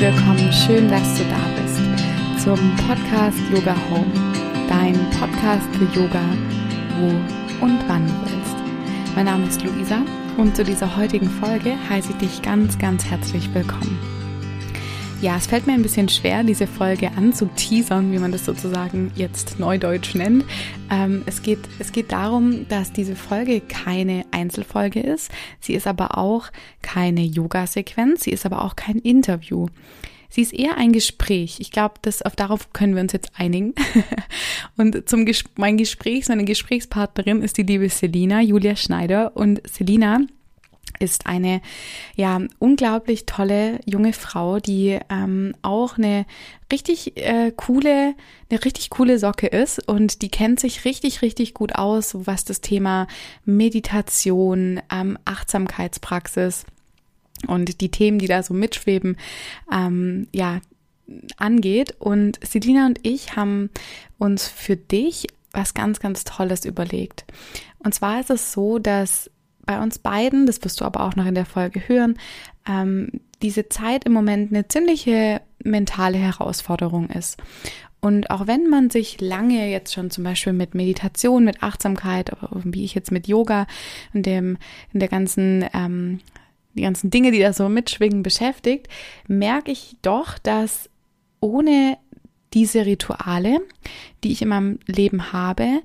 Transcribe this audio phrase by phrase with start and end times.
[0.00, 0.52] willkommen.
[0.52, 4.06] Schön, dass du da bist zum Podcast Yoga Home.
[4.68, 6.22] Dein Podcast für Yoga,
[7.00, 8.56] wo und wann du willst.
[9.16, 10.02] Mein Name ist Luisa
[10.36, 14.17] und zu dieser heutigen Folge heiße ich dich ganz, ganz herzlich willkommen.
[15.20, 19.58] Ja, es fällt mir ein bisschen schwer, diese Folge anzuteasern, wie man das sozusagen jetzt
[19.58, 20.44] neudeutsch nennt.
[20.92, 25.32] Ähm, es, geht, es geht darum, dass diese Folge keine Einzelfolge ist.
[25.58, 26.50] Sie ist aber auch
[26.82, 28.22] keine Yoga-Sequenz.
[28.22, 29.66] Sie ist aber auch kein Interview.
[30.28, 31.56] Sie ist eher ein Gespräch.
[31.58, 33.74] Ich glaube, das auf darauf können wir uns jetzt einigen.
[34.76, 39.36] und zum Ges mein Gespräch, meine Gesprächspartnerin ist die liebe Selina, Julia Schneider.
[39.36, 40.20] Und Selina
[40.98, 41.60] ist eine
[42.16, 46.26] ja unglaublich tolle junge Frau, die ähm, auch eine
[46.72, 48.14] richtig äh, coole,
[48.50, 52.60] eine richtig coole Socke ist und die kennt sich richtig, richtig gut aus, was das
[52.60, 53.06] Thema
[53.44, 56.64] Meditation, ähm, Achtsamkeitspraxis
[57.46, 59.16] und die Themen, die da so mitschweben,
[59.72, 60.60] ähm, ja,
[61.36, 61.96] angeht.
[61.98, 63.70] Und Selina und ich haben
[64.18, 67.24] uns für dich was ganz, ganz Tolles überlegt.
[67.78, 69.30] Und zwar ist es so, dass
[69.68, 72.18] bei uns beiden, das wirst du aber auch noch in der Folge hören,
[72.66, 73.10] ähm,
[73.42, 77.36] diese Zeit im Moment eine ziemliche mentale Herausforderung ist.
[78.00, 82.32] Und auch wenn man sich lange jetzt schon zum Beispiel mit Meditation, mit Achtsamkeit,
[82.64, 83.66] wie ich jetzt mit Yoga
[84.14, 84.56] und dem,
[84.94, 86.20] in der ganzen, ähm,
[86.72, 88.88] die ganzen Dinge, die da so mitschwingen, beschäftigt,
[89.26, 90.88] merke ich doch, dass
[91.40, 91.98] ohne
[92.54, 93.60] diese Rituale,
[94.24, 95.82] die ich in meinem Leben habe,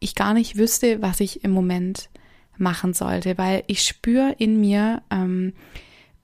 [0.00, 2.08] ich gar nicht wüsste, was ich im Moment
[2.56, 5.52] machen sollte, weil ich spüre in mir ähm,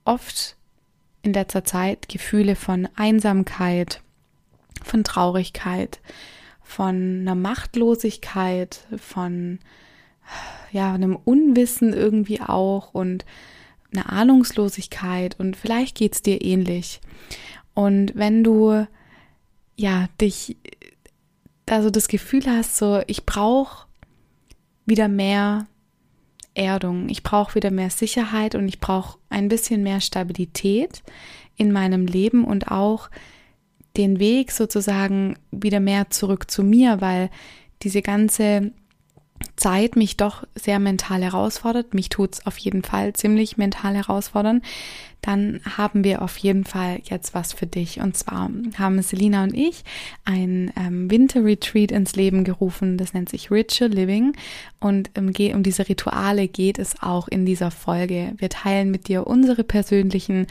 [0.05, 0.55] oft
[1.21, 4.01] in letzter Zeit Gefühle von Einsamkeit,
[4.83, 5.99] von Traurigkeit,
[6.61, 9.59] von einer Machtlosigkeit, von
[10.71, 13.25] ja, einem Unwissen irgendwie auch und
[13.91, 17.01] einer Ahnungslosigkeit und vielleicht geht's dir ähnlich.
[17.73, 18.85] Und wenn du
[19.75, 20.57] ja dich
[21.67, 23.87] also das Gefühl hast, so ich brauche
[24.85, 25.67] wieder mehr
[26.53, 27.09] Erdung.
[27.09, 31.03] Ich brauche wieder mehr Sicherheit und ich brauche ein bisschen mehr Stabilität
[31.55, 33.09] in meinem Leben und auch
[33.97, 37.29] den Weg sozusagen wieder mehr zurück zu mir, weil
[37.81, 38.71] diese ganze
[39.55, 41.93] Zeit mich doch sehr mental herausfordert.
[41.93, 44.61] Mich tut's auf jeden Fall ziemlich mental herausfordern
[45.21, 47.99] dann haben wir auf jeden Fall jetzt was für dich.
[47.99, 49.83] Und zwar haben Selina und ich
[50.23, 52.97] ein ähm, Winter Retreat ins Leben gerufen.
[52.97, 54.33] Das nennt sich Ritual Living.
[54.79, 58.33] Und um, um diese Rituale geht es auch in dieser Folge.
[58.37, 60.47] Wir teilen mit dir unsere persönlichen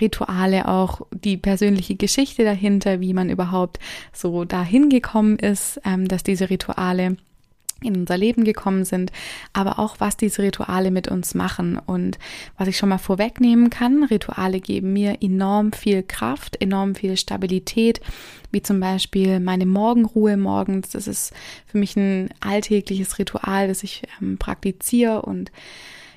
[0.00, 3.78] Rituale, auch die persönliche Geschichte dahinter, wie man überhaupt
[4.12, 7.16] so dahin gekommen ist, ähm, dass diese Rituale
[7.84, 9.12] in unser Leben gekommen sind,
[9.52, 11.78] aber auch was diese Rituale mit uns machen.
[11.78, 12.18] Und
[12.56, 18.00] was ich schon mal vorwegnehmen kann, Rituale geben mir enorm viel Kraft, enorm viel Stabilität,
[18.50, 20.90] wie zum Beispiel meine Morgenruhe morgens.
[20.90, 21.32] Das ist
[21.66, 25.50] für mich ein alltägliches Ritual, das ich ähm, praktiziere und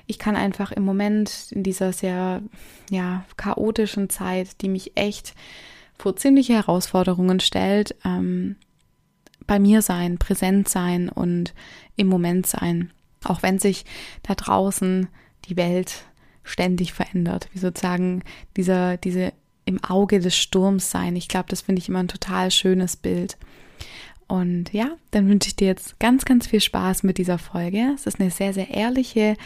[0.08, 2.42] ich kann einfach im Moment in dieser sehr
[2.90, 5.34] ja, chaotischen Zeit, die mich echt
[5.98, 8.56] vor ziemliche Herausforderungen stellt, ähm,
[9.48, 11.54] bei mir sein, präsent sein und
[11.96, 12.92] im Moment sein.
[13.24, 13.84] Auch wenn sich
[14.22, 15.08] da draußen
[15.46, 16.04] die Welt
[16.44, 18.22] ständig verändert, wie sozusagen
[18.56, 19.32] dieser, diese
[19.64, 21.16] im Auge des Sturms sein.
[21.16, 23.36] Ich glaube, das finde ich immer ein total schönes Bild.
[24.26, 27.92] Und ja, dann wünsche ich dir jetzt ganz, ganz viel Spaß mit dieser Folge.
[27.94, 29.36] Es ist eine sehr, sehr ehrliche,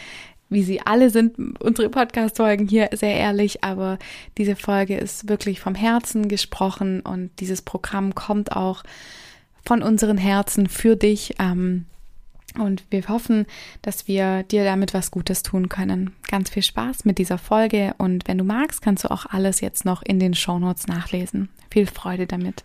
[0.49, 3.97] wie sie alle sind, unsere Podcast-Folgen hier sehr ehrlich, aber
[4.37, 8.83] diese Folge ist wirklich vom Herzen gesprochen und dieses Programm kommt auch
[9.65, 11.35] von unseren Herzen für dich.
[11.39, 11.85] Ähm,
[12.59, 13.45] und wir hoffen,
[13.81, 16.13] dass wir dir damit was Gutes tun können.
[16.29, 19.85] Ganz viel Spaß mit dieser Folge und wenn du magst, kannst du auch alles jetzt
[19.85, 21.49] noch in den Shownotes nachlesen.
[21.71, 22.63] Viel Freude damit.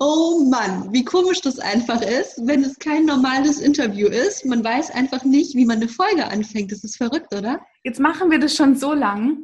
[0.00, 4.44] Oh Mann, wie komisch das einfach ist, wenn es kein normales Interview ist.
[4.44, 6.72] Man weiß einfach nicht, wie man eine Folge anfängt.
[6.72, 7.60] Das ist verrückt, oder?
[7.84, 9.38] Jetzt machen wir das schon so lang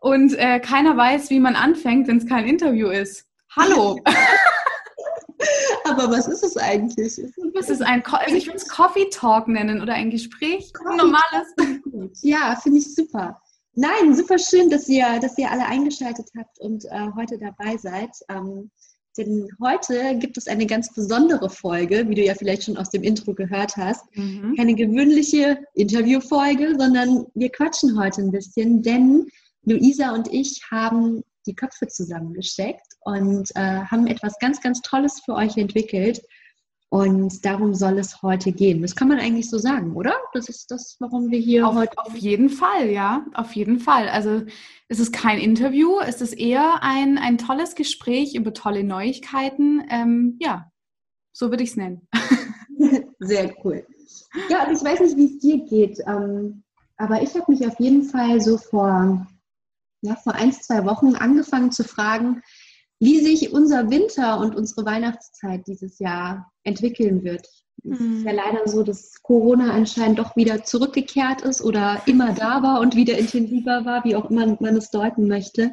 [0.00, 3.24] und äh, keiner weiß, wie man anfängt, wenn es kein Interview ist.
[3.56, 4.00] Hallo.
[5.84, 7.20] Aber was ist es eigentlich?
[7.54, 12.22] Was ist ein, also ich würde es Coffee Talk nennen oder ein Gespräch, ein normales.
[12.22, 13.40] Ja, finde ich super.
[13.74, 18.10] Nein, super schön, dass ihr, dass ihr alle eingeschaltet habt und äh, heute dabei seid.
[18.28, 18.70] Ähm,
[19.16, 23.02] denn heute gibt es eine ganz besondere Folge, wie du ja vielleicht schon aus dem
[23.02, 24.04] Intro gehört hast.
[24.16, 24.54] Mhm.
[24.56, 29.26] Keine gewöhnliche Interviewfolge, sondern wir quatschen heute ein bisschen, denn
[29.64, 35.34] Luisa und ich haben die Köpfe zusammengesteckt und äh, haben etwas ganz, ganz Tolles für
[35.34, 36.22] euch entwickelt.
[36.90, 38.80] Und darum soll es heute gehen.
[38.80, 40.14] Das kann man eigentlich so sagen, oder?
[40.32, 41.98] Das ist das, warum wir hier auf, heute.
[41.98, 44.08] Auf jeden Fall, ja, auf jeden Fall.
[44.08, 44.44] Also
[44.88, 49.82] es ist kein Interview, es ist eher ein, ein tolles Gespräch über tolle Neuigkeiten.
[49.90, 50.70] Ähm, ja,
[51.32, 52.08] so würde ich es nennen.
[53.18, 53.86] Sehr cool.
[54.48, 56.62] Ja, also ich weiß nicht, wie es dir geht, ähm,
[56.96, 59.26] aber ich habe mich auf jeden Fall so vor,
[60.02, 62.42] ja, vor ein, zwei Wochen angefangen zu fragen,
[63.00, 67.46] wie sich unser Winter und unsere Weihnachtszeit dieses Jahr entwickeln wird.
[67.84, 68.38] Es ist ja mhm.
[68.38, 73.16] leider so, dass Corona anscheinend doch wieder zurückgekehrt ist oder immer da war und wieder
[73.16, 75.72] intensiver war, wie auch immer man es deuten möchte.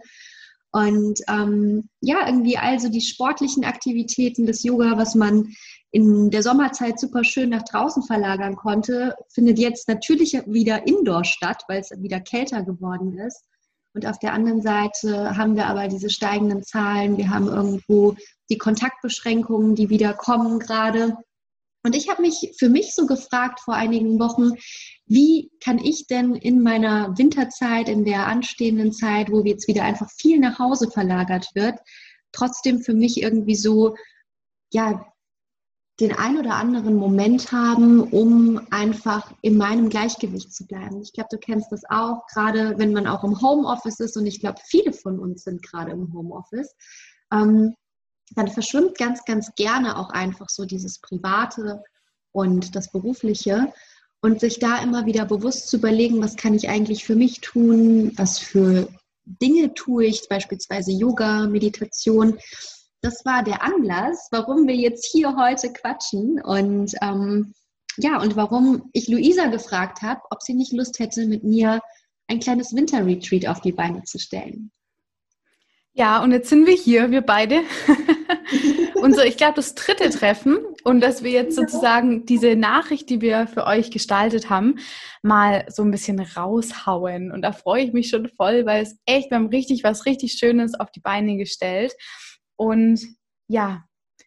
[0.72, 5.54] Und ähm, ja, irgendwie also die sportlichen Aktivitäten des Yoga, was man
[5.92, 11.64] in der Sommerzeit super schön nach draußen verlagern konnte, findet jetzt natürlich wieder indoor statt,
[11.70, 13.46] weil es wieder kälter geworden ist.
[13.96, 17.16] Und auf der anderen Seite haben wir aber diese steigenden Zahlen.
[17.18, 18.18] Wir haben irgendwo
[18.50, 21.16] die Kontaktbeschränkungen, die wieder kommen gerade.
[21.82, 24.52] Und ich habe mich für mich so gefragt vor einigen Wochen,
[25.06, 30.10] wie kann ich denn in meiner Winterzeit, in der anstehenden Zeit, wo jetzt wieder einfach
[30.12, 31.80] viel nach Hause verlagert wird,
[32.34, 33.96] trotzdem für mich irgendwie so,
[34.74, 35.06] ja,
[36.00, 41.02] den ein oder anderen Moment haben, um einfach in meinem Gleichgewicht zu bleiben.
[41.02, 44.42] Ich glaube, du kennst das auch, gerade wenn man auch im Homeoffice ist und ich
[44.42, 46.76] glaube, viele von uns sind gerade im Homeoffice.
[47.32, 47.76] Ähm,
[48.36, 51.82] dann verschwimmt ganz, ganz gerne auch einfach so dieses Private
[52.32, 53.72] und das Berufliche
[54.22, 58.12] und sich da immer wieder bewusst zu überlegen, was kann ich eigentlich für mich tun,
[58.18, 58.90] was für
[59.24, 62.38] Dinge tue ich, beispielsweise Yoga, Meditation
[63.06, 67.54] das war der Anlass, warum wir jetzt hier heute quatschen und ähm,
[67.98, 71.82] ja, und warum ich Luisa gefragt habe, ob sie nicht Lust hätte, mit mir
[72.28, 74.72] ein kleines Winterretreat auf die Beine zu stellen.
[75.94, 77.62] Ja, und jetzt sind wir hier, wir beide.
[78.96, 83.48] Unser, ich glaube, das dritte Treffen und dass wir jetzt sozusagen diese Nachricht, die wir
[83.48, 84.80] für euch gestaltet haben,
[85.22, 87.32] mal so ein bisschen raushauen.
[87.32, 90.34] Und da freue ich mich schon voll, weil es echt, wir haben richtig was richtig
[90.34, 91.94] Schönes auf die Beine gestellt.
[92.58, 93.06] Und
[93.48, 93.86] ja,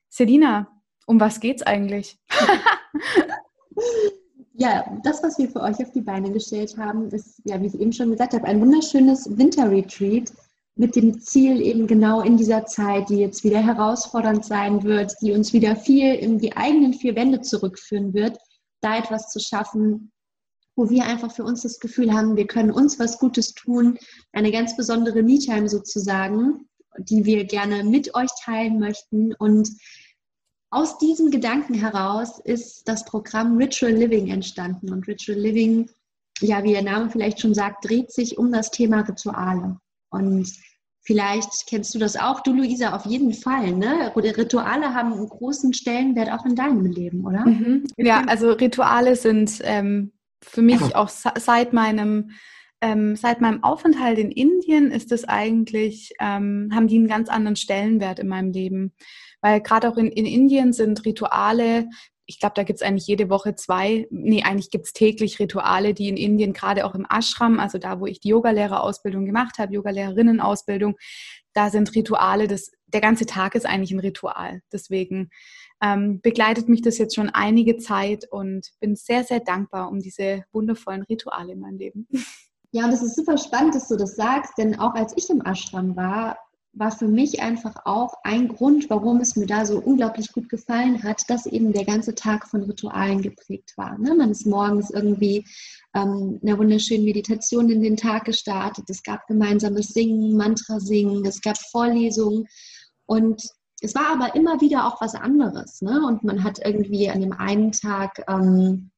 [0.09, 0.69] Selina,
[1.07, 2.19] um was geht's eigentlich?
[4.55, 7.81] ja, das, was wir für euch auf die Beine gestellt haben, ist, ja, wie ich
[7.81, 10.33] eben schon gesagt habe, ein wunderschönes Winterretreat
[10.75, 15.33] mit dem Ziel eben genau in dieser Zeit, die jetzt wieder herausfordernd sein wird, die
[15.33, 18.39] uns wieder viel in die eigenen vier Wände zurückführen wird,
[18.81, 20.13] da etwas zu schaffen,
[20.77, 23.99] wo wir einfach für uns das Gefühl haben, wir können uns was Gutes tun,
[24.33, 29.35] eine ganz besondere Me-Time sozusagen, die wir gerne mit euch teilen möchten.
[29.35, 29.71] Und
[30.71, 34.93] aus diesem Gedanken heraus ist das Programm Ritual Living entstanden.
[34.93, 35.91] Und Ritual Living,
[36.41, 39.79] ja, wie der Name vielleicht schon sagt, dreht sich um das Thema Rituale.
[40.11, 40.53] Und
[41.03, 43.73] vielleicht kennst du das auch, du Luisa, auf jeden Fall.
[43.73, 44.13] Ne?
[44.15, 47.47] Rituale haben einen großen Stellenwert auch in deinem Leben, oder?
[47.47, 47.85] Mhm.
[47.97, 50.13] Ja, also Rituale sind ähm,
[50.43, 52.31] für mich auch seit meinem
[52.81, 57.57] ähm, seit meinem Aufenthalt in Indien ist es eigentlich, ähm, haben die einen ganz anderen
[57.57, 58.95] Stellenwert in meinem Leben.
[59.41, 61.89] Weil gerade auch in, in Indien sind Rituale,
[62.27, 65.95] ich glaube, da gibt es eigentlich jede Woche zwei, nee, eigentlich gibt es täglich Rituale,
[65.95, 69.73] die in Indien, gerade auch im Ashram, also da, wo ich die Yogalehrerausbildung gemacht habe,
[69.73, 70.97] Yogalehrerinnenausbildung,
[71.55, 74.61] da sind Rituale, das, der ganze Tag ist eigentlich ein Ritual.
[74.71, 75.31] Deswegen
[75.83, 80.45] ähm, begleitet mich das jetzt schon einige Zeit und bin sehr, sehr dankbar um diese
[80.53, 82.09] wundervollen Rituale in meinem Leben.
[82.73, 85.41] Ja, und es ist super spannend, dass du das sagst, denn auch als ich im
[85.41, 86.37] Ashram war,
[86.75, 91.03] war für mich einfach auch ein Grund, warum es mir da so unglaublich gut gefallen
[91.03, 93.99] hat, dass eben der ganze Tag von Ritualen geprägt war.
[93.99, 94.15] Ne?
[94.15, 95.47] Man ist morgens irgendwie
[95.95, 98.85] ähm, einer wunderschönen Meditation in den Tag gestartet.
[98.89, 102.47] Es gab gemeinsames Singen, Mantra singen, es gab Vorlesungen
[103.07, 103.43] und
[103.81, 105.81] es war aber immer wieder auch was anderes.
[105.81, 106.05] Ne?
[106.07, 108.91] Und man hat irgendwie an dem einen Tag ähm,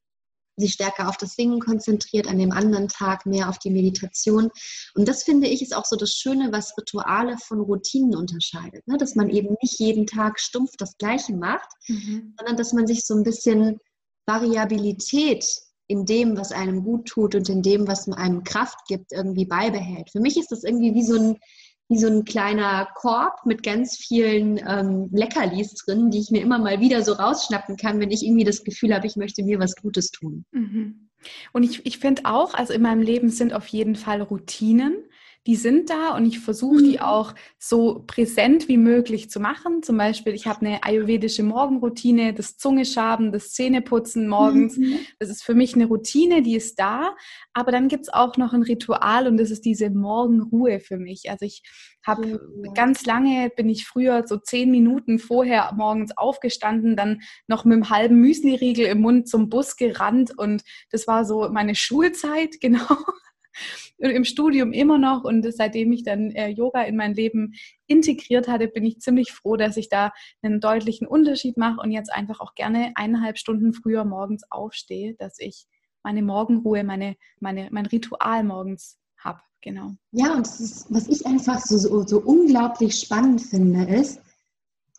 [0.57, 4.49] sich stärker auf das Singen konzentriert, an dem anderen Tag mehr auf die Meditation.
[4.95, 8.87] Und das finde ich ist auch so das Schöne, was Rituale von Routinen unterscheidet.
[8.87, 8.97] Ne?
[8.97, 12.35] Dass man eben nicht jeden Tag stumpf das Gleiche macht, mhm.
[12.37, 13.79] sondern dass man sich so ein bisschen
[14.25, 15.45] Variabilität
[15.87, 20.09] in dem, was einem gut tut und in dem, was einem Kraft gibt, irgendwie beibehält.
[20.11, 21.37] Für mich ist das irgendwie wie so ein
[21.91, 26.57] wie so ein kleiner Korb mit ganz vielen ähm, Leckerlis drin, die ich mir immer
[26.57, 29.75] mal wieder so rausschnappen kann, wenn ich irgendwie das Gefühl habe, ich möchte mir was
[29.75, 30.45] Gutes tun.
[30.51, 31.09] Mhm.
[31.51, 35.03] Und ich, ich finde auch, also in meinem Leben sind auf jeden Fall Routinen
[35.47, 37.01] die sind da und ich versuche die mhm.
[37.01, 39.81] auch so präsent wie möglich zu machen.
[39.81, 44.77] Zum Beispiel, ich habe eine ayurvedische Morgenroutine, das Zungeschaben, das Zähneputzen morgens.
[44.77, 44.99] Mhm.
[45.17, 47.15] Das ist für mich eine Routine, die ist da.
[47.53, 51.31] Aber dann gibt es auch noch ein Ritual und das ist diese Morgenruhe für mich.
[51.31, 51.63] Also ich
[52.05, 52.39] habe
[52.75, 57.89] ganz lange, bin ich früher so zehn Minuten vorher morgens aufgestanden, dann noch mit einem
[57.89, 62.97] halben Müsliriegel im Mund zum Bus gerannt und das war so meine Schulzeit, genau
[63.97, 65.23] im Studium immer noch.
[65.23, 67.53] Und seitdem ich dann äh, Yoga in mein Leben
[67.87, 72.11] integriert hatte, bin ich ziemlich froh, dass ich da einen deutlichen Unterschied mache und jetzt
[72.11, 75.65] einfach auch gerne eineinhalb Stunden früher morgens aufstehe, dass ich
[76.03, 79.41] meine Morgenruhe, meine, meine, mein Ritual morgens habe.
[79.63, 79.91] Genau.
[80.11, 84.19] Ja, und ist, was ich einfach so, so, so unglaublich spannend finde, ist,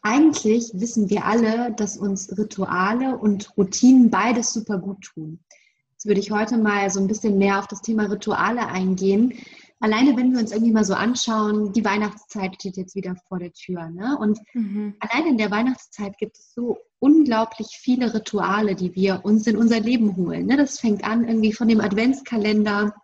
[0.02, 5.40] eigentlich wissen wir alle, dass uns Rituale und Routinen beides super gut tun.
[6.02, 9.35] Jetzt würde ich heute mal so ein bisschen mehr auf das Thema Rituale eingehen.
[9.78, 13.52] Alleine, wenn wir uns irgendwie mal so anschauen, die Weihnachtszeit steht jetzt wieder vor der
[13.52, 13.88] Tür.
[13.88, 14.18] Ne?
[14.18, 14.97] Und mhm.
[14.99, 19.78] allein in der Weihnachtszeit gibt es so unglaublich viele Rituale, die wir uns in unser
[19.78, 20.47] Leben holen.
[20.47, 20.56] Ne?
[20.56, 22.97] Das fängt an irgendwie von dem Adventskalender,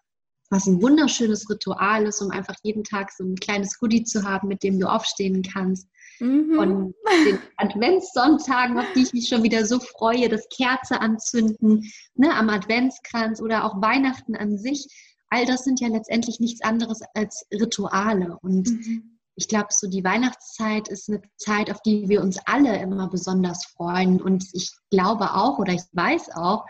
[0.51, 4.49] was ein wunderschönes Ritual ist, um einfach jeden Tag so ein kleines Goodie zu haben,
[4.49, 5.87] mit dem du aufstehen kannst.
[6.21, 6.59] Mhm.
[6.59, 6.95] Und
[7.27, 12.49] den Adventssonntagen, auf die ich mich schon wieder so freue, das Kerze anzünden, ne, am
[12.49, 14.87] Adventskranz oder auch Weihnachten an sich.
[15.31, 18.39] All das sind ja letztendlich nichts anderes als Rituale.
[18.41, 19.19] Und mhm.
[19.37, 23.67] ich glaube, so die Weihnachtszeit ist eine Zeit, auf die wir uns alle immer besonders
[23.67, 24.21] freuen.
[24.21, 26.65] Und ich glaube auch oder ich weiß auch,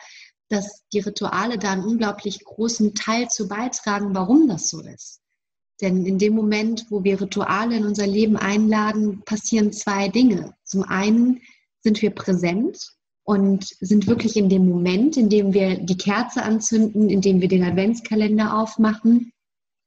[0.49, 5.21] dass die Rituale da einen unglaublich großen Teil zu beitragen, warum das so ist.
[5.81, 10.55] Denn in dem Moment, wo wir Rituale in unser Leben einladen, passieren zwei Dinge.
[10.65, 11.41] Zum einen
[11.81, 12.93] sind wir präsent
[13.23, 17.49] und sind wirklich in dem Moment, in dem wir die Kerze anzünden, in dem wir
[17.49, 19.33] den Adventskalender aufmachen.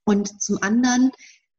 [0.04, 1.10] Und zum anderen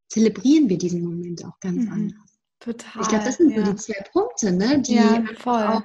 [0.08, 1.92] zelebrieren wir diesen Moment auch ganz mhm.
[1.92, 2.38] anders.
[2.58, 3.02] Total.
[3.02, 3.64] Ich glaube, das sind ja.
[3.64, 5.82] so die zwei Punkte, ne, die ja, auch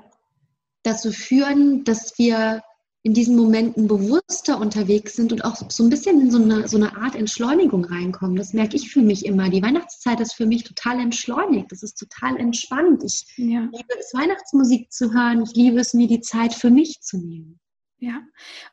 [0.84, 2.64] dazu führen, dass wir
[3.10, 6.78] in diesen Momenten bewusster unterwegs sind und auch so ein bisschen in so eine, so
[6.78, 8.36] eine Art Entschleunigung reinkommen.
[8.36, 9.50] Das merke ich für mich immer.
[9.50, 11.72] Die Weihnachtszeit ist für mich total entschleunigt.
[11.72, 13.04] Das ist total entspannt.
[13.04, 13.62] Ich ja.
[13.62, 15.42] liebe es, Weihnachtsmusik zu hören.
[15.42, 17.60] Ich liebe es, mir die Zeit für mich zu nehmen.
[17.98, 18.22] Ja,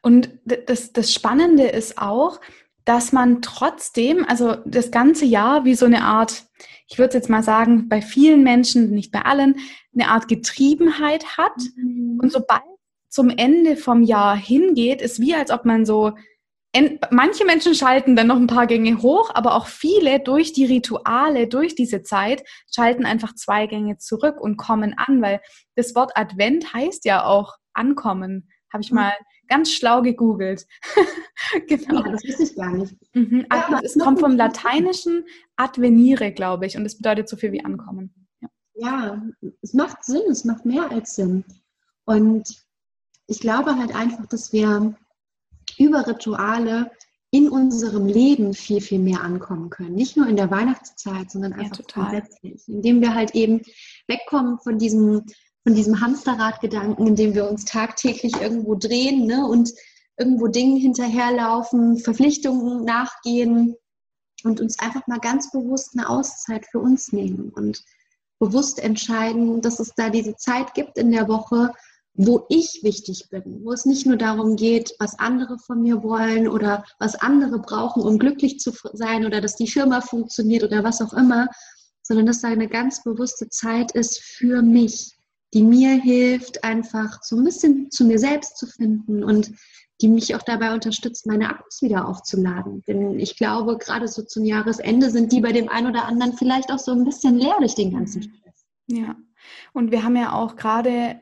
[0.03, 2.39] und das, das Spannende ist auch,
[2.85, 6.45] dass man trotzdem, also das ganze Jahr wie so eine Art,
[6.89, 9.57] ich würde jetzt mal sagen, bei vielen Menschen, nicht bei allen,
[9.95, 11.57] eine Art Getriebenheit hat.
[11.75, 12.21] Mhm.
[12.21, 12.76] Und sobald
[13.17, 16.13] zum Ende vom Jahr hingeht, ist wie als ob man so,
[17.11, 21.49] manche Menschen schalten dann noch ein paar Gänge hoch, aber auch viele durch die Rituale,
[21.49, 25.41] durch diese Zeit, schalten einfach zwei Gänge zurück und kommen an, weil
[25.77, 28.51] das Wort Advent heißt ja auch ankommen.
[28.71, 28.97] Habe ich mhm.
[28.97, 29.13] mal
[29.49, 30.67] ganz schlau gegoogelt.
[31.69, 32.05] genau.
[32.05, 32.97] Ja, das wusste ich gar nicht.
[33.15, 33.47] Mhm.
[33.51, 35.25] Ja, es kommt vom Lateinischen
[35.57, 38.29] advenire, glaube ich, und es bedeutet so viel wie ankommen.
[38.43, 38.49] Ja.
[38.75, 39.23] ja,
[39.63, 41.47] es macht Sinn, es macht mehr als Sinn.
[42.05, 42.66] Und
[43.27, 44.95] ich glaube halt einfach, dass wir
[45.79, 46.91] über Rituale
[47.31, 49.95] in unserem Leben viel, viel mehr ankommen können.
[49.95, 52.67] Nicht nur in der Weihnachtszeit, sondern einfach ja, grundsätzlich.
[52.69, 53.63] Indem wir halt eben
[54.07, 55.25] wegkommen von diesem,
[55.65, 59.73] von diesem Hamsterradgedanken, in dem wir uns tagtäglich irgendwo drehen ne, und
[60.17, 63.75] irgendwo Dingen hinterherlaufen, Verpflichtungen nachgehen
[64.45, 67.85] und uns einfach mal ganz bewusst eine Auszeit für uns nehmen und
[68.39, 71.73] bewusst entscheiden, dass es da diese Zeit gibt in der Woche,
[72.17, 76.49] wo ich wichtig bin, wo es nicht nur darum geht, was andere von mir wollen
[76.49, 81.03] oder was andere brauchen, um glücklich zu sein oder dass die Firma funktioniert oder was
[81.03, 81.49] auch immer,
[82.03, 85.17] sondern dass da eine ganz bewusste Zeit ist für mich,
[85.53, 89.53] die mir hilft, einfach so ein bisschen zu mir selbst zu finden und
[90.03, 92.83] die mich auch dabei unterstützt, meine Akkus wieder aufzuladen.
[92.87, 96.71] Denn ich glaube, gerade so zum Jahresende sind die bei dem einen oder anderen vielleicht
[96.71, 98.67] auch so ein bisschen leer durch den ganzen Stress.
[98.89, 99.17] Ja,
[99.73, 101.21] und wir haben ja auch gerade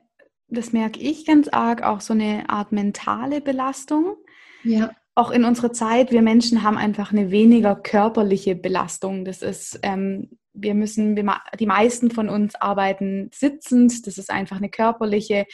[0.54, 4.16] das merke ich ganz arg, auch so eine Art mentale Belastung.
[4.62, 4.90] Ja.
[5.14, 9.24] Auch in unserer Zeit, wir Menschen haben einfach eine weniger körperliche Belastung.
[9.24, 14.06] Das ist, ähm, wir müssen, wir, die meisten von uns arbeiten sitzend.
[14.06, 15.46] Das ist einfach eine körperliche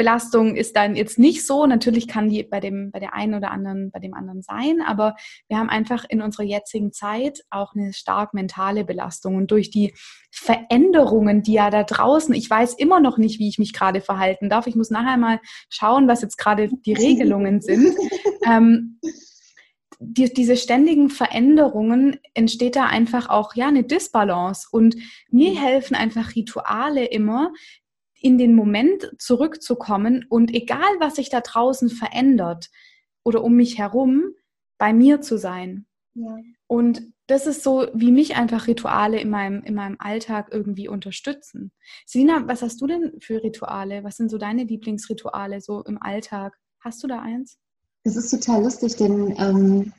[0.00, 1.66] Belastung ist dann jetzt nicht so.
[1.66, 5.14] Natürlich kann die bei dem, bei der einen oder anderen, bei dem anderen sein, aber
[5.46, 9.36] wir haben einfach in unserer jetzigen Zeit auch eine stark mentale Belastung.
[9.36, 9.92] Und durch die
[10.30, 14.48] Veränderungen, die ja da draußen, ich weiß immer noch nicht, wie ich mich gerade verhalten
[14.48, 14.66] darf.
[14.66, 15.38] Ich muss nachher mal
[15.68, 17.94] schauen, was jetzt gerade die Regelungen sind.
[18.46, 18.98] ähm,
[19.98, 24.96] die, diese ständigen Veränderungen entsteht da einfach auch ja eine Disbalance und
[25.30, 25.56] mir mhm.
[25.58, 27.52] helfen einfach Rituale immer,
[28.20, 32.70] in den Moment zurückzukommen und egal, was sich da draußen verändert
[33.24, 34.34] oder um mich herum,
[34.78, 35.86] bei mir zu sein.
[36.14, 36.38] Ja.
[36.66, 41.72] Und das ist so, wie mich einfach Rituale in meinem, in meinem Alltag irgendwie unterstützen.
[42.04, 44.04] Sina, was hast du denn für Rituale?
[44.04, 46.56] Was sind so deine Lieblingsrituale so im Alltag?
[46.80, 47.58] Hast du da eins?
[48.04, 49.92] Das ist total lustig, denn ähm,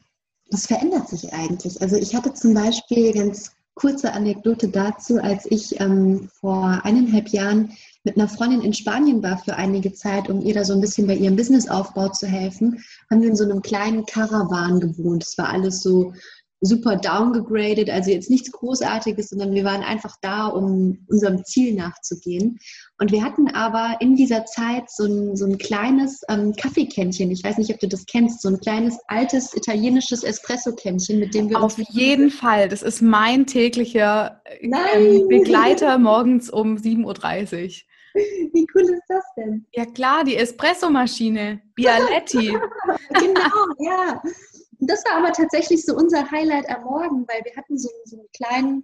[0.50, 1.82] das verändert sich eigentlich.
[1.82, 7.72] Also ich hatte zum Beispiel ganz kurze Anekdote dazu, als ich ähm, vor eineinhalb Jahren
[8.04, 11.08] mit einer Freundin in Spanien war für einige Zeit, um ihr da so ein bisschen
[11.08, 15.24] bei ihrem Businessaufbau zu helfen, haben wir in so einem kleinen Caravan gewohnt.
[15.24, 16.14] Es war alles so
[16.64, 22.60] super downgegradet, also jetzt nichts Großartiges, sondern wir waren einfach da, um unserem Ziel nachzugehen.
[23.00, 27.32] Und wir hatten aber in dieser Zeit so ein, so ein kleines ähm, Kaffeekännchen.
[27.32, 31.50] Ich weiß nicht, ob du das kennst, so ein kleines altes italienisches Espresso-Kännchen, mit dem
[31.50, 37.91] wir Auf jeden Fall, das ist mein täglicher ähm, Begleiter morgens um 7.30 Uhr.
[38.54, 39.66] Wie cool ist das denn?
[39.74, 42.50] Ja klar, die Espressomaschine, Bialetti.
[43.10, 44.22] genau, ja.
[44.80, 48.28] Das war aber tatsächlich so unser Highlight am Morgen, weil wir hatten so, so einen
[48.34, 48.84] kleinen,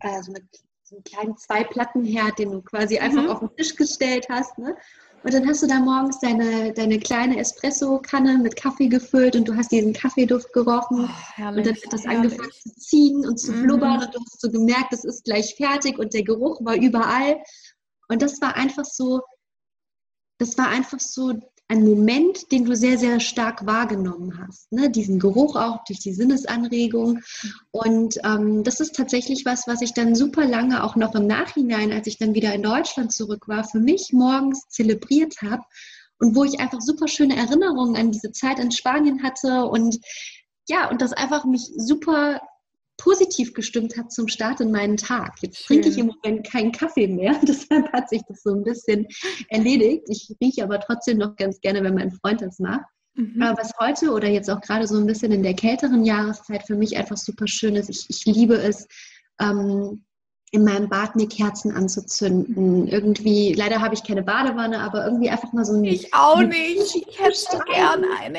[0.00, 0.48] äh, so, eine,
[0.82, 3.02] so einen kleinen Zwei-Platten-Herd, den du quasi mhm.
[3.02, 4.58] einfach auf den Tisch gestellt hast.
[4.58, 4.76] Ne?
[5.24, 9.54] Und dann hast du da morgens deine, deine kleine Espresso-Kanne mit Kaffee gefüllt und du
[9.54, 11.08] hast diesen Kaffeeduft gerochen.
[11.08, 12.32] Oh, herrlich, und dann hat das herrlich.
[12.32, 14.02] angefangen zu ziehen und zu blubbern mhm.
[14.06, 17.40] und du hast so gemerkt, es ist gleich fertig und der Geruch war überall.
[18.08, 19.20] Und das war einfach so,
[20.38, 24.70] das war einfach so ein Moment, den du sehr, sehr stark wahrgenommen hast.
[24.72, 24.90] Ne?
[24.90, 27.20] Diesen Geruch auch durch die Sinnesanregung.
[27.70, 31.90] Und ähm, das ist tatsächlich was, was ich dann super lange auch noch im Nachhinein,
[31.90, 35.62] als ich dann wieder in Deutschland zurück war, für mich morgens zelebriert habe.
[36.18, 39.98] Und wo ich einfach super schöne Erinnerungen an diese Zeit in Spanien hatte und
[40.68, 42.40] ja, und das einfach mich super
[43.02, 45.34] positiv gestimmt hat zum Start in meinen Tag.
[45.42, 45.82] Jetzt Schön.
[45.82, 49.08] trinke ich im Moment keinen Kaffee mehr, deshalb hat sich das so ein bisschen
[49.48, 50.04] erledigt.
[50.08, 52.86] Ich rieche aber trotzdem noch ganz gerne, wenn mein Freund das macht.
[53.14, 53.42] Mhm.
[53.42, 56.76] Aber was heute oder jetzt auch gerade so ein bisschen in der kälteren Jahreszeit für
[56.76, 58.86] mich einfach super schön ist, ich, ich liebe es,
[59.40, 60.04] ähm,
[60.52, 62.86] in meinem Bad mir Kerzen anzuzünden.
[62.86, 65.84] Irgendwie, leider habe ich keine Badewanne, aber irgendwie einfach mal so ein.
[65.84, 66.94] Ich auch nicht.
[66.94, 68.38] Ich hätte so gern eine.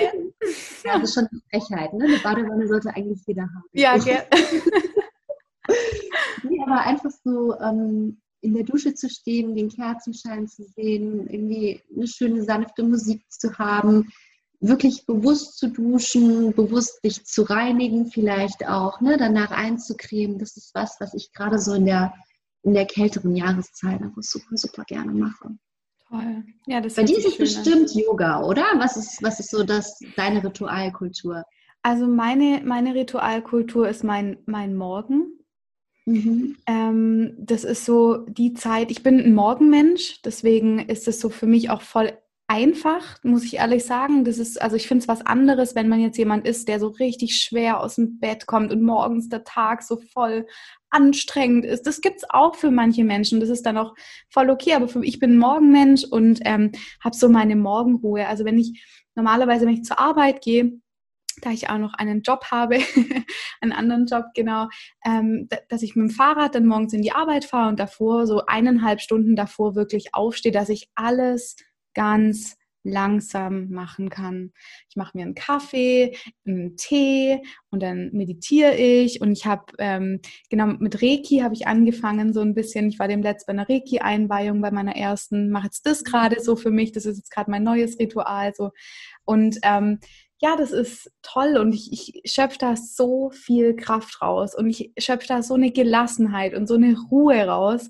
[0.85, 2.05] Ja, das ist schon eine Frechheit, ne?
[2.05, 3.63] Eine Badewanne sollte eigentlich jeder haben.
[3.71, 4.25] Ja, gerne.
[6.43, 11.81] nee, aber einfach so ähm, in der Dusche zu stehen, den Kerzenschein zu sehen, irgendwie
[11.95, 14.11] eine schöne, sanfte Musik zu haben,
[14.63, 20.39] wirklich bewusst zu duschen, bewusst dich zu reinigen, vielleicht auch, ne, danach einzucremen.
[20.39, 22.13] Das ist was, was ich gerade so in der,
[22.63, 25.49] in der kälteren Jahreszeit einfach super, super gerne mache.
[26.07, 26.43] Toll.
[26.65, 27.97] Ja, das Bei dir ist es bestimmt an.
[27.99, 28.63] Yoga, oder?
[28.77, 31.43] Was ist, was ist so das, deine Ritualkultur?
[31.81, 35.39] Also meine, meine Ritualkultur ist mein, mein Morgen.
[36.05, 36.55] Mhm.
[36.67, 41.47] Ähm, das ist so die Zeit, ich bin ein Morgenmensch, deswegen ist es so für
[41.47, 42.13] mich auch voll
[42.47, 44.25] einfach, muss ich ehrlich sagen.
[44.25, 46.87] Das ist, also ich finde es was anderes, wenn man jetzt jemand ist, der so
[46.87, 50.45] richtig schwer aus dem Bett kommt und morgens der Tag so voll
[50.89, 51.87] anstrengend ist.
[51.87, 53.39] Das gibt es auch für manche Menschen.
[53.39, 53.95] Das ist dann auch
[54.29, 54.73] voll okay.
[54.73, 56.71] Aber für, ich bin Morgenmensch und ähm,
[57.03, 58.27] habe so meine Morgenruhe.
[58.27, 58.83] Also wenn ich
[59.15, 60.73] normalerweise, wenn ich zur Arbeit gehe,
[61.41, 62.77] da ich auch noch einen Job habe,
[63.61, 64.67] einen anderen Job, genau,
[65.03, 68.45] ähm, dass ich mit dem Fahrrad dann morgens in die Arbeit fahre und davor, so
[68.45, 71.55] eineinhalb Stunden davor wirklich aufstehe, dass ich alles
[71.93, 74.51] ganz langsam machen kann.
[74.89, 80.19] Ich mache mir einen Kaffee, einen Tee und dann meditiere ich und ich habe ähm,
[80.49, 82.89] genau mit Reiki habe ich angefangen so ein bisschen.
[82.89, 86.55] Ich war dem letzten bei einer Reiki-Einweihung bei meiner ersten, mache jetzt das gerade so
[86.55, 86.91] für mich.
[86.91, 88.71] Das ist jetzt gerade mein neues Ritual so
[89.25, 89.99] und ähm,
[90.41, 94.91] ja, das ist toll und ich, ich schöpfe da so viel Kraft raus und ich
[94.97, 97.89] schöpfe da so eine Gelassenheit und so eine Ruhe raus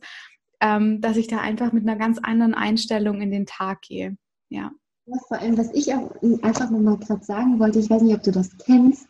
[0.64, 4.18] ähm, dass ich da einfach mit einer ganz anderen Einstellung in den Tag gehe.
[4.50, 4.72] Ja.
[5.06, 8.24] ja vor allem, was ich auch einfach nochmal gerade sagen wollte, ich weiß nicht, ob
[8.24, 9.06] du das kennst,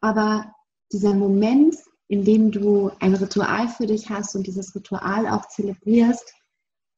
[0.00, 0.54] aber
[0.90, 1.76] dieser Moment,
[2.08, 6.32] in dem du ein Ritual für dich hast und dieses Ritual auch zelebrierst,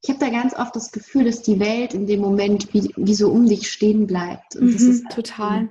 [0.03, 3.15] ich habe da ganz oft das Gefühl, dass die Welt in dem Moment wie, wie
[3.15, 4.55] so um dich stehen bleibt.
[4.55, 5.71] Und mhm, das ist total.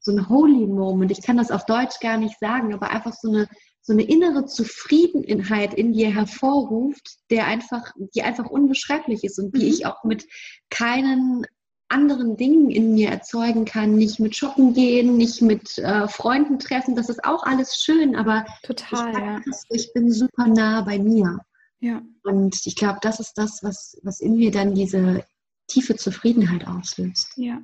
[0.00, 1.10] So ein Holy Moment.
[1.10, 3.48] Ich kann das auf Deutsch gar nicht sagen, aber einfach so eine
[3.86, 9.62] so eine innere Zufriedenheit in dir hervorruft, der einfach, die einfach unbeschreiblich ist und die
[9.62, 9.68] mhm.
[9.68, 10.26] ich auch mit
[10.70, 11.46] keinen
[11.88, 16.96] anderen Dingen in mir erzeugen kann, nicht mit Shoppen gehen, nicht mit äh, Freunden treffen,
[16.96, 19.40] das ist auch alles schön, aber Total, ich, ja.
[19.70, 21.38] ich bin super nah bei mir.
[21.78, 22.02] Ja.
[22.24, 25.24] Und ich glaube, das ist das, was, was in mir dann diese
[25.68, 27.28] tiefe Zufriedenheit auslöst.
[27.36, 27.62] Ja.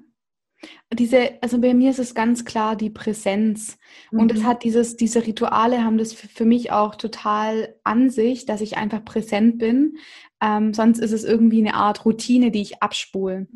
[0.92, 3.78] Diese, also bei mir ist es ganz klar die Präsenz.
[4.10, 4.20] Mhm.
[4.20, 8.60] Und es hat dieses, diese Rituale haben das für mich auch total an sich, dass
[8.60, 9.96] ich einfach präsent bin.
[10.42, 13.46] Ähm, sonst ist es irgendwie eine Art Routine, die ich abspule.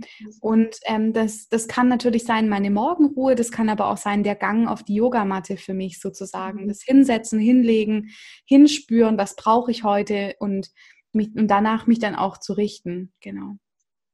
[0.41, 4.37] Und ähm, das, das kann natürlich sein meine Morgenruhe, das kann aber auch sein der
[4.37, 6.63] Gang auf die Yogamatte für mich sozusagen.
[6.63, 6.69] Mhm.
[6.69, 8.11] Das Hinsetzen, Hinlegen,
[8.47, 10.71] Hinspüren, was brauche ich heute und,
[11.13, 13.13] mich, und danach mich dann auch zu richten.
[13.21, 13.59] Genau.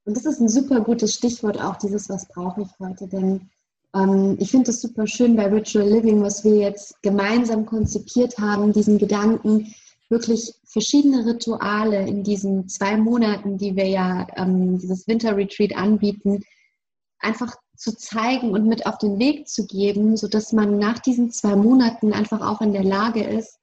[0.05, 3.07] Und das ist ein super gutes Stichwort auch, dieses, was brauche ich heute.
[3.07, 3.51] Denn
[3.95, 8.73] ähm, ich finde es super schön bei Ritual Living, was wir jetzt gemeinsam konzipiert haben,
[8.73, 9.75] diesen Gedanken,
[10.09, 16.45] wirklich verschiedene Rituale in diesen zwei Monaten, die wir ja ähm, dieses Winter-Retreat anbieten,
[17.19, 21.57] einfach zu zeigen und mit auf den Weg zu geben, sodass man nach diesen zwei
[21.57, 23.59] Monaten einfach auch in der Lage ist,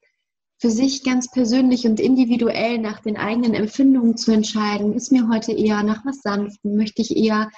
[0.60, 4.92] für sich ganz persönlich und individuell nach den eigenen Empfindungen zu entscheiden.
[4.92, 6.76] Ist mir heute eher nach was Sanftem?
[6.76, 7.50] Möchte ich eher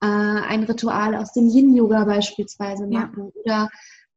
[0.00, 3.30] äh, ein Ritual aus dem Yin-Yoga beispielsweise machen?
[3.34, 3.42] Ja.
[3.44, 3.70] Oder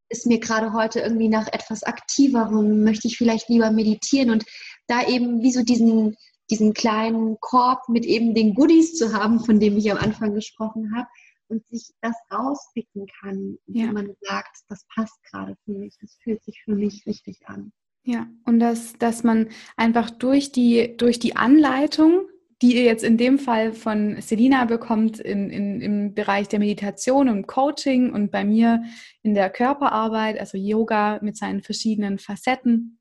[0.07, 2.85] ist mir gerade heute irgendwie nach etwas Aktiverem?
[2.85, 4.31] Möchte ich vielleicht lieber meditieren?
[4.31, 4.45] Und
[4.87, 6.15] da eben wie so diesen,
[6.49, 10.95] diesen kleinen Korb mit eben den Goodies zu haben, von dem ich am Anfang gesprochen
[10.95, 11.09] habe,
[11.49, 13.87] und sich das rauspicken kann, ja.
[13.87, 17.73] wenn man sagt, das passt gerade für mich, das fühlt sich für mich richtig an.
[18.03, 22.27] Ja, und dass, dass man einfach durch die, durch die Anleitung,
[22.61, 27.29] die ihr jetzt in dem Fall von Selina bekommt, in, in, im Bereich der Meditation
[27.29, 28.83] und Coaching und bei mir
[29.21, 32.99] in der Körperarbeit, also Yoga mit seinen verschiedenen Facetten,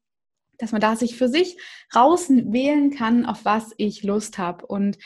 [0.59, 1.57] dass man da sich für sich
[1.95, 4.67] rauswählen kann, auf was ich Lust habe.
[4.67, 4.99] Und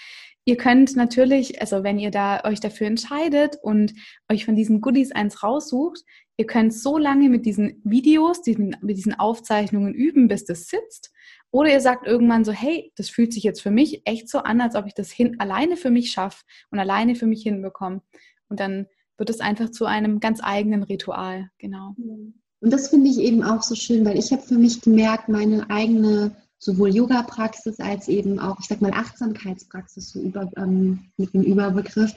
[0.45, 3.95] Ihr könnt natürlich, also wenn ihr da euch dafür entscheidet und
[4.29, 6.03] euch von diesen Goodies eins raussucht,
[6.37, 11.13] ihr könnt so lange mit diesen Videos, diesen, mit diesen Aufzeichnungen üben, bis das sitzt.
[11.53, 14.61] Oder ihr sagt irgendwann so, hey, das fühlt sich jetzt für mich echt so an,
[14.61, 18.03] als ob ich das hin, alleine für mich schaffe und alleine für mich hinbekomme.
[18.49, 18.87] Und dann
[19.19, 21.95] wird es einfach zu einem ganz eigenen Ritual, genau.
[21.97, 25.69] Und das finde ich eben auch so schön, weil ich habe für mich gemerkt, meine
[25.71, 31.43] eigene sowohl Yoga-Praxis als eben auch, ich sag mal, Achtsamkeitspraxis so über, ähm, mit dem
[31.43, 32.15] Überbegriff,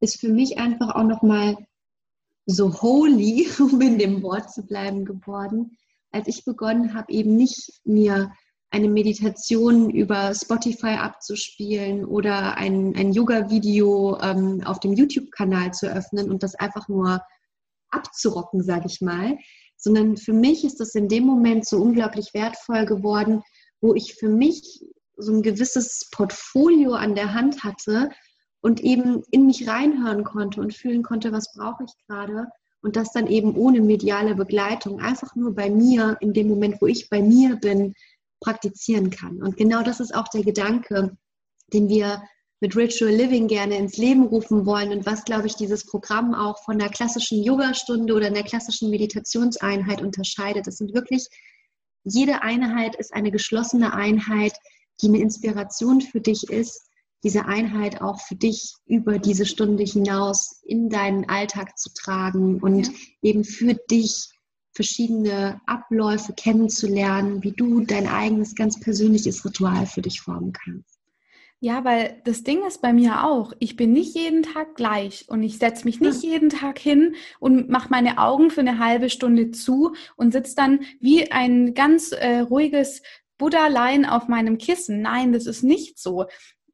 [0.00, 1.56] ist für mich einfach auch nochmal
[2.44, 5.78] so holy, um in dem Wort zu bleiben, geworden,
[6.10, 8.32] als ich begonnen habe, eben nicht mir
[8.68, 16.30] eine Meditation über Spotify abzuspielen oder ein, ein Yoga-Video ähm, auf dem YouTube-Kanal zu öffnen
[16.30, 17.22] und das einfach nur
[17.88, 19.38] abzurocken, sage ich mal,
[19.78, 23.42] sondern für mich ist das in dem Moment so unglaublich wertvoll geworden,
[23.80, 24.84] wo ich für mich
[25.16, 28.10] so ein gewisses Portfolio an der Hand hatte
[28.60, 32.48] und eben in mich reinhören konnte und fühlen konnte, was brauche ich gerade.
[32.82, 36.86] Und das dann eben ohne mediale Begleitung, einfach nur bei mir, in dem Moment, wo
[36.86, 37.94] ich bei mir bin,
[38.40, 39.42] praktizieren kann.
[39.42, 41.16] Und genau das ist auch der Gedanke,
[41.72, 42.22] den wir
[42.60, 46.62] mit Ritual Living gerne ins Leben rufen wollen und was, glaube ich, dieses Programm auch
[46.64, 50.66] von der klassischen Yogastunde oder einer klassischen Meditationseinheit unterscheidet.
[50.66, 51.28] Das sind wirklich
[52.06, 54.52] jede Einheit ist eine geschlossene Einheit,
[55.02, 56.88] die eine Inspiration für dich ist,
[57.24, 62.86] diese Einheit auch für dich über diese Stunde hinaus in deinen Alltag zu tragen und
[62.86, 62.92] ja.
[63.22, 64.30] eben für dich
[64.72, 70.95] verschiedene Abläufe kennenzulernen, wie du dein eigenes ganz persönliches Ritual für dich formen kannst.
[71.66, 75.42] Ja, weil das Ding ist bei mir auch, ich bin nicht jeden Tag gleich und
[75.42, 79.50] ich setze mich nicht jeden Tag hin und mache meine Augen für eine halbe Stunde
[79.50, 83.02] zu und sitze dann wie ein ganz äh, ruhiges
[83.36, 85.02] Buddha-Lein auf meinem Kissen.
[85.02, 86.26] Nein, das ist nicht so.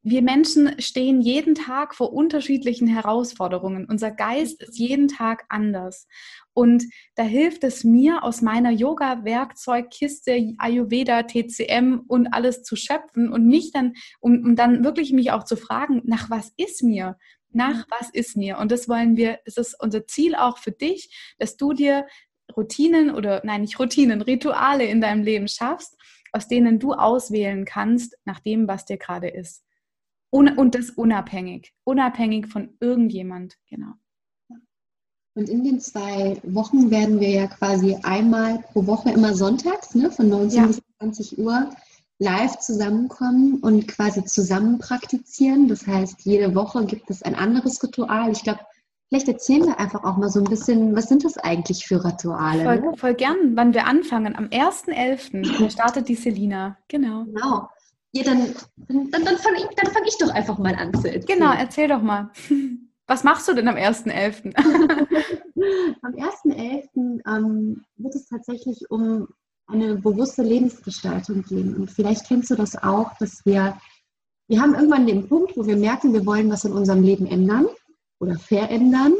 [0.05, 3.87] Wir Menschen stehen jeden Tag vor unterschiedlichen Herausforderungen.
[3.89, 6.09] Unser Geist ist jeden Tag anders.
[6.55, 6.85] Und
[7.15, 13.71] da hilft es mir, aus meiner Yoga-Werkzeugkiste, Ayurveda, TCM und alles zu schöpfen und mich
[13.71, 17.17] dann, um, um dann wirklich mich auch zu fragen, nach was ist mir?
[17.53, 18.59] Nach was ist mir?
[18.59, 22.09] Und das wollen wir, es ist unser Ziel auch für dich, dass du dir
[22.57, 25.97] Routinen oder, nein, nicht Routinen, Rituale in deinem Leben schaffst,
[26.33, 29.65] aus denen du auswählen kannst, nach dem, was dir gerade ist.
[30.35, 33.93] Und das unabhängig, unabhängig von irgendjemand, genau.
[35.35, 40.11] Und in den zwei Wochen werden wir ja quasi einmal pro Woche immer sonntags, ne,
[40.11, 40.67] von 19 ja.
[40.67, 41.71] bis 20 Uhr,
[42.19, 45.69] live zusammenkommen und quasi zusammen praktizieren.
[45.69, 48.33] Das heißt, jede Woche gibt es ein anderes Ritual.
[48.33, 48.61] Ich glaube,
[49.09, 52.65] vielleicht erzählen wir einfach auch mal so ein bisschen, was sind das eigentlich für Rituale?
[52.65, 52.97] Voll, ne?
[52.97, 54.35] voll gern, wann wir anfangen.
[54.35, 55.71] Am 1.11.
[55.71, 56.79] startet die Selina.
[56.89, 57.25] Genau.
[57.25, 57.69] Genau.
[58.13, 58.55] Ja, dann,
[58.89, 61.39] dann, dann fange ich, fang ich doch einfach mal an zu erzählen.
[61.39, 62.31] Genau, erzähl doch mal.
[63.07, 64.55] Was machst du denn am 1.11.?
[66.03, 67.21] am 1.11.
[67.27, 69.29] Ähm, wird es tatsächlich um
[69.67, 71.75] eine bewusste Lebensgestaltung gehen.
[71.75, 73.79] Und vielleicht kennst du das auch, dass wir,
[74.49, 77.67] wir haben irgendwann den Punkt, wo wir merken, wir wollen was in unserem Leben ändern
[78.21, 79.15] oder verändern.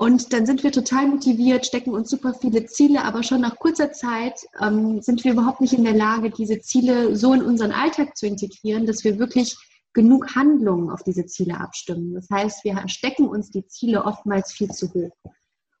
[0.00, 3.92] Und dann sind wir total motiviert, stecken uns super viele Ziele, aber schon nach kurzer
[3.92, 8.16] Zeit ähm, sind wir überhaupt nicht in der Lage, diese Ziele so in unseren Alltag
[8.16, 9.58] zu integrieren, dass wir wirklich
[9.92, 12.14] genug Handlungen auf diese Ziele abstimmen.
[12.14, 15.14] Das heißt, wir stecken uns die Ziele oftmals viel zu hoch.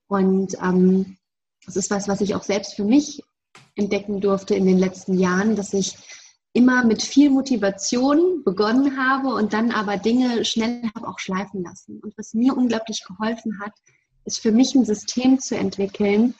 [0.06, 1.16] Und ähm,
[1.64, 3.22] das ist was, was ich auch selbst für mich
[3.74, 5.96] entdecken durfte in den letzten Jahren, dass ich
[6.52, 12.00] immer mit viel Motivation begonnen habe und dann aber Dinge schnell habe auch schleifen lassen.
[12.00, 13.72] Und was mir unglaublich geholfen hat,
[14.24, 16.34] ist für mich ein System zu entwickeln,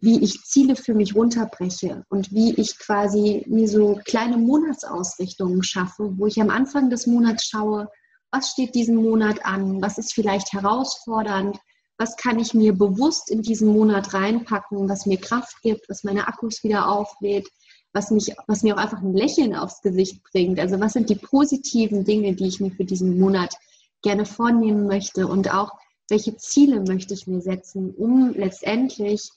[0.00, 6.12] wie ich Ziele für mich runterbreche und wie ich quasi mir so kleine Monatsausrichtungen schaffe,
[6.16, 7.88] wo ich am Anfang des Monats schaue,
[8.30, 11.58] was steht diesen Monat an, was ist vielleicht herausfordernd,
[11.98, 16.28] was kann ich mir bewusst in diesen Monat reinpacken, was mir Kraft gibt, was meine
[16.28, 17.48] Akkus wieder auflädt,
[17.94, 20.60] was, mich, was mir auch einfach ein Lächeln aufs Gesicht bringt.
[20.60, 23.54] Also was sind die positiven Dinge, die ich mir für diesen Monat
[24.02, 25.72] gerne vornehmen möchte und auch
[26.08, 29.30] welche Ziele möchte ich mir setzen, um letztendlich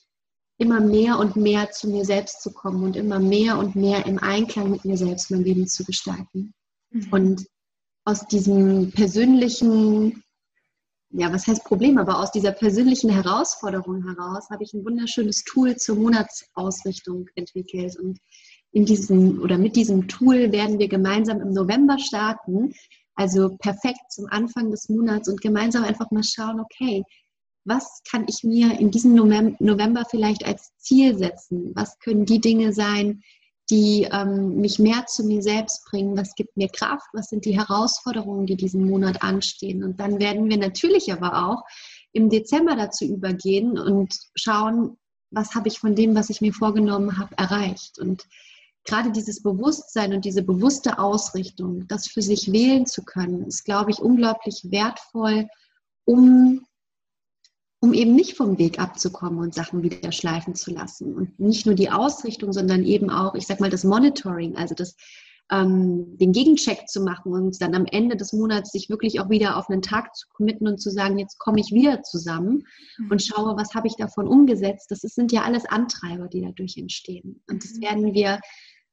[0.58, 4.18] immer mehr und mehr zu mir selbst zu kommen und immer mehr und mehr im
[4.18, 6.52] Einklang mit mir selbst mein Leben zu gestalten.
[6.90, 7.08] Mhm.
[7.10, 7.46] Und
[8.04, 10.22] aus diesem persönlichen,
[11.10, 15.76] ja, was heißt Problem, aber aus dieser persönlichen Herausforderung heraus habe ich ein wunderschönes Tool
[15.76, 17.98] zur Monatsausrichtung entwickelt.
[17.98, 18.18] Und
[18.72, 22.74] in diesem oder mit diesem Tool werden wir gemeinsam im November starten.
[23.14, 27.02] Also perfekt zum Anfang des Monats und gemeinsam einfach mal schauen, okay,
[27.64, 31.72] was kann ich mir in diesem November vielleicht als Ziel setzen?
[31.74, 33.22] Was können die Dinge sein,
[33.68, 36.16] die ähm, mich mehr zu mir selbst bringen?
[36.16, 37.06] Was gibt mir Kraft?
[37.12, 39.84] Was sind die Herausforderungen, die diesen Monat anstehen?
[39.84, 41.62] Und dann werden wir natürlich aber auch
[42.12, 44.96] im Dezember dazu übergehen und schauen,
[45.30, 47.98] was habe ich von dem, was ich mir vorgenommen habe, erreicht?
[47.98, 48.26] Und
[48.84, 53.90] gerade dieses Bewusstsein und diese bewusste Ausrichtung, das für sich wählen zu können, ist, glaube
[53.90, 55.48] ich, unglaublich wertvoll,
[56.04, 56.64] um,
[57.80, 61.14] um eben nicht vom Weg abzukommen und Sachen wieder schleifen zu lassen.
[61.14, 64.96] Und nicht nur die Ausrichtung, sondern eben auch, ich sag mal, das Monitoring, also das,
[65.50, 69.56] ähm, den Gegencheck zu machen und dann am Ende des Monats sich wirklich auch wieder
[69.56, 72.64] auf einen Tag zu committen und zu sagen, jetzt komme ich wieder zusammen
[72.98, 73.10] mhm.
[73.10, 74.90] und schaue, was habe ich davon umgesetzt.
[74.90, 77.42] Das sind ja alles Antreiber, die dadurch entstehen.
[77.48, 77.82] Und das mhm.
[77.82, 78.40] werden wir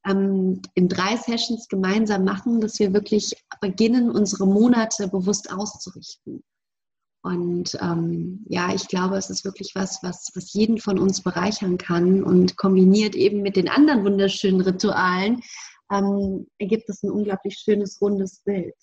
[0.08, 6.44] ähm, in drei Sessions gemeinsam machen, dass wir wirklich beginnen, unsere Monate bewusst auszurichten.
[7.24, 11.78] Und ähm, ja, ich glaube, es ist wirklich was, was, was jeden von uns bereichern
[11.78, 15.42] kann und kombiniert eben mit den anderen wunderschönen Ritualen,
[15.92, 18.76] ähm, ergibt es ein unglaublich schönes, rundes Bild.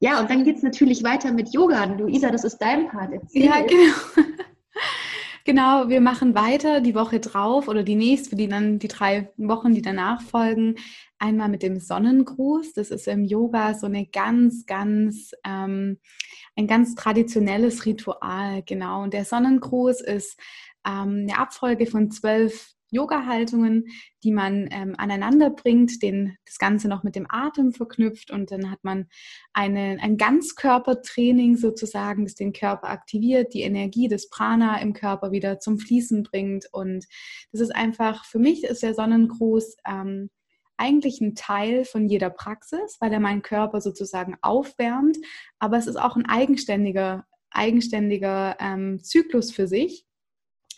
[0.00, 1.84] Ja, und dann geht es natürlich weiter mit Yoga.
[1.84, 3.12] Luisa, das ist dein Part.
[3.12, 4.28] Erzähl ja, genau.
[5.50, 9.74] Genau, wir machen weiter die Woche drauf oder die nächste, die dann die drei Wochen,
[9.74, 10.76] die danach folgen,
[11.18, 12.72] einmal mit dem Sonnengruß.
[12.74, 15.98] Das ist im Yoga so eine ganz, ganz, ähm,
[16.54, 19.02] ein ganz traditionelles Ritual, genau.
[19.02, 20.38] Und der Sonnengruß ist
[20.86, 23.86] ähm, eine Abfolge von zwölf Yoga-Haltungen,
[24.22, 28.70] die man ähm, aneinander bringt, den, das Ganze noch mit dem Atem verknüpft und dann
[28.70, 29.08] hat man
[29.52, 35.60] eine, ein Ganzkörpertraining sozusagen, das den Körper aktiviert, die Energie des Prana im Körper wieder
[35.60, 36.66] zum Fließen bringt.
[36.72, 37.06] Und
[37.52, 40.30] das ist einfach, für mich ist der Sonnengruß ähm,
[40.76, 45.18] eigentlich ein Teil von jeder Praxis, weil er meinen Körper sozusagen aufwärmt,
[45.58, 50.06] aber es ist auch ein eigenständiger, eigenständiger ähm, Zyklus für sich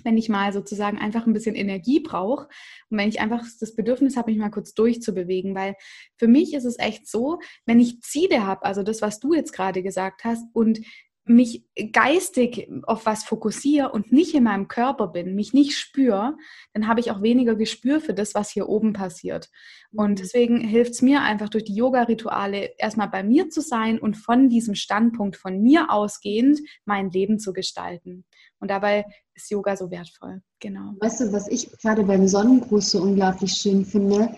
[0.05, 2.49] wenn ich mal sozusagen einfach ein bisschen Energie brauche
[2.91, 5.75] und wenn ich einfach das Bedürfnis habe, mich mal kurz durchzubewegen, weil
[6.17, 9.53] für mich ist es echt so, wenn ich Ziele habe, also das, was du jetzt
[9.53, 10.81] gerade gesagt hast, und
[11.25, 16.37] mich geistig auf was fokussiere und nicht in meinem Körper bin, mich nicht spüre,
[16.73, 19.49] dann habe ich auch weniger Gespür für das, was hier oben passiert.
[19.95, 20.17] Und mhm.
[20.17, 24.49] deswegen hilft es mir einfach durch die Yoga-Rituale erstmal bei mir zu sein und von
[24.49, 28.25] diesem Standpunkt von mir ausgehend mein Leben zu gestalten.
[28.59, 29.05] Und dabei
[29.35, 30.43] ist Yoga so wertvoll.
[30.61, 30.93] Genau.
[31.01, 34.37] Weißt du, was ich gerade beim Sonnengruß so unglaublich schön finde?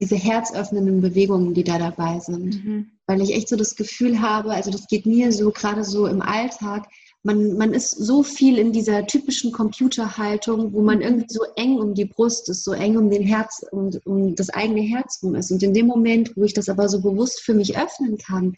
[0.00, 2.64] Diese herzöffnenden Bewegungen, die da dabei sind.
[2.64, 2.90] Mhm.
[3.06, 6.22] Weil ich echt so das Gefühl habe, also das geht mir so gerade so im
[6.22, 6.88] Alltag,
[7.24, 11.94] man, man ist so viel in dieser typischen Computerhaltung, wo man irgendwie so eng um
[11.94, 15.34] die Brust ist, so eng um den Herz und um, um das eigene Herz rum
[15.34, 15.50] ist.
[15.50, 18.54] Und in dem Moment, wo ich das aber so bewusst für mich öffnen kann,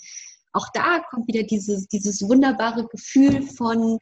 [0.53, 3.99] auch da kommt wieder dieses, dieses wunderbare Gefühl von,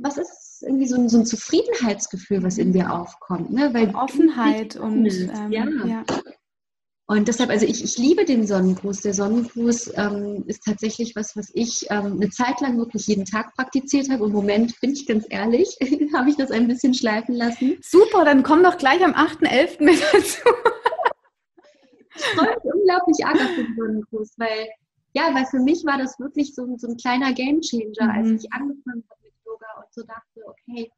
[0.00, 3.52] was ist irgendwie so ein, so ein, Zufriedenheitsgefühl, was in dir aufkommt?
[3.52, 3.72] Ne?
[3.72, 5.64] Weil Offenheit und ähm, ja.
[5.86, 6.04] ja.
[7.06, 9.02] Und deshalb, also ich, ich liebe den Sonnengruß.
[9.02, 13.54] Der Sonnengruß ähm, ist tatsächlich was, was ich ähm, eine Zeit lang wirklich jeden Tag
[13.54, 14.24] praktiziert habe.
[14.24, 15.76] Im Moment, bin ich ganz ehrlich,
[16.14, 17.76] habe ich das ein bisschen schleifen lassen.
[17.82, 19.84] Super, dann komm doch gleich am 8.11.
[19.84, 20.48] mit dazu.
[22.16, 24.68] ich freue mich unglaublich arg auf den Sonnengruß, weil,
[25.12, 28.32] ja, weil für mich war das wirklich so, so ein kleiner Gamechanger, mhm.
[28.32, 29.23] als ich angefangen habe
[29.94, 30.90] so dachte, okay,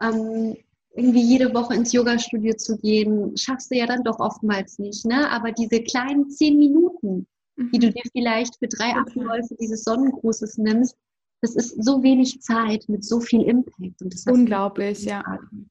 [0.00, 0.56] ähm,
[0.94, 5.04] irgendwie jede Woche ins Yoga-Studio zu gehen, schaffst du ja dann doch oftmals nicht.
[5.04, 5.30] Ne?
[5.30, 7.70] Aber diese kleinen zehn Minuten, mhm.
[7.72, 10.96] die du dir vielleicht für drei Abläufe dieses Sonnengrußes nimmst,
[11.42, 14.26] das ist so wenig Zeit mit so viel Impact.
[14.26, 15.22] Unglaublich, ja,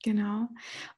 [0.04, 0.48] genau.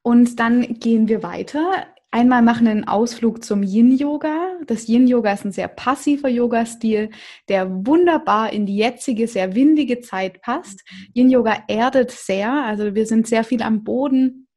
[0.02, 4.60] Und dann gehen wir weiter einmal machen einen Ausflug zum Yin-Yoga.
[4.65, 7.10] Das Yin-Yoga ist ein sehr passiver Yoga-Stil,
[7.50, 10.84] der wunderbar in die jetzige, sehr windige Zeit passt.
[11.13, 14.48] Yin-Yoga erdet sehr, also wir sind sehr viel am Boden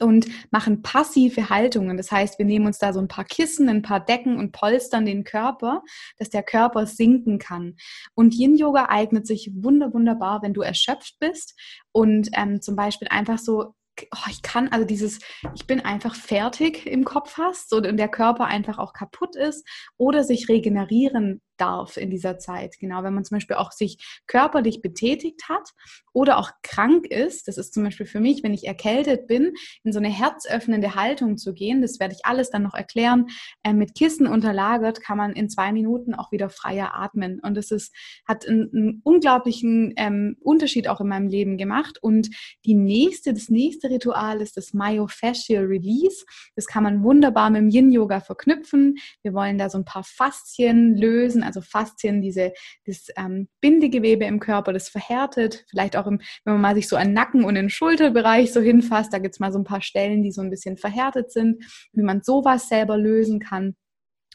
[0.00, 1.96] und machen passive Haltungen.
[1.96, 5.04] Das heißt, wir nehmen uns da so ein paar Kissen, ein paar Decken und polstern
[5.04, 5.82] den Körper,
[6.18, 7.76] dass der Körper sinken kann.
[8.14, 11.58] Und Yin-Yoga eignet sich wunder, wunderbar, wenn du erschöpft bist
[11.92, 13.74] und ähm, zum Beispiel einfach so
[14.14, 15.20] oh, ich kann, also dieses,
[15.54, 20.24] ich bin einfach fertig im Kopf hast und der Körper einfach auch kaputt ist oder
[20.24, 22.78] sich regenerieren darf in dieser Zeit.
[22.78, 25.70] Genau, wenn man zum Beispiel auch sich körperlich betätigt hat
[26.12, 29.52] oder auch krank ist, das ist zum Beispiel für mich, wenn ich erkältet bin,
[29.84, 33.26] in so eine herzöffnende Haltung zu gehen, das werde ich alles dann noch erklären,
[33.62, 37.40] äh, mit Kissen unterlagert, kann man in zwei Minuten auch wieder freier atmen.
[37.40, 37.94] Und das ist,
[38.26, 41.98] hat einen, einen unglaublichen ähm, Unterschied auch in meinem Leben gemacht.
[42.02, 42.30] Und
[42.64, 46.24] die nächste, das nächste Ritual ist das Myofascial Release.
[46.56, 48.96] Das kann man wunderbar mit dem Yin-Yoga verknüpfen.
[49.22, 52.52] Wir wollen da so ein paar Faszien lösen, also Faszien, diese,
[52.86, 55.64] das ähm, Bindegewebe im Körper, das verhärtet.
[55.70, 59.12] Vielleicht auch, im, wenn man mal sich so an Nacken und den Schulterbereich so hinfasst,
[59.12, 62.02] da gibt es mal so ein paar Stellen, die so ein bisschen verhärtet sind, wie
[62.02, 63.76] man sowas selber lösen kann.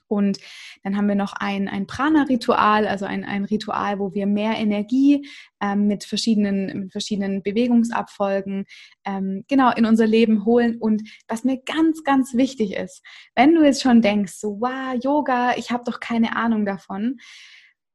[0.08, 0.40] Und
[0.84, 5.28] dann haben wir noch ein, ein Prana-Ritual, also ein, ein Ritual, wo wir mehr Energie
[5.62, 8.66] ähm, mit, verschiedenen, mit verschiedenen Bewegungsabfolgen
[9.06, 10.78] ähm, genau in unser Leben holen.
[10.78, 13.04] Und was mir ganz, ganz wichtig ist,
[13.36, 17.18] wenn du jetzt schon denkst, so, wow, Yoga, ich habe doch keine Ahnung davon,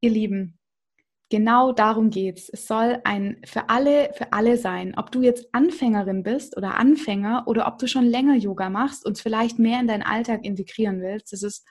[0.00, 0.58] ihr Lieben,
[1.32, 2.50] genau darum geht's.
[2.50, 4.92] Es soll ein für alle, für alle sein.
[4.98, 9.18] Ob du jetzt Anfängerin bist oder Anfänger oder ob du schon länger Yoga machst und
[9.18, 11.66] vielleicht mehr in deinen Alltag integrieren willst, das ist